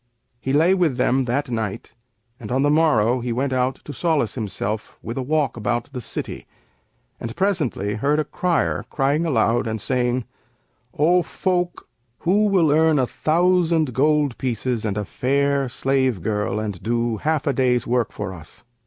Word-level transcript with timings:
'[FN#558] 0.01 0.41
He 0.41 0.53
lay 0.53 0.73
with 0.73 0.97
them 0.97 1.25
that 1.25 1.51
night 1.51 1.93
and 2.39 2.51
on 2.51 2.63
the 2.63 2.71
morrow 2.71 3.19
he 3.19 3.31
went 3.31 3.53
out 3.53 3.75
to 3.85 3.93
solace 3.93 4.33
himself 4.33 4.97
with 5.03 5.15
a 5.15 5.21
walk 5.21 5.55
about 5.55 5.93
the 5.93 6.01
city 6.01 6.47
and 7.19 7.35
presently 7.35 7.93
heard 7.93 8.17
a 8.17 8.23
crier 8.23 8.83
crying 8.89 9.27
aloud 9.27 9.67
and 9.67 9.79
saying, 9.79 10.25
'O 10.97 11.21
folk, 11.21 11.87
who 12.21 12.47
will 12.47 12.71
earn 12.71 12.97
a 12.97 13.05
thousand 13.05 13.93
gold 13.93 14.39
pieces 14.39 14.85
and 14.85 14.97
a 14.97 15.05
fair 15.05 15.69
slave 15.69 16.23
girl 16.23 16.59
and 16.59 16.81
do 16.81 17.17
half 17.17 17.45
a 17.45 17.53
day's 17.53 17.85
work 17.85 18.11
for 18.11 18.33
us?' 18.33 18.63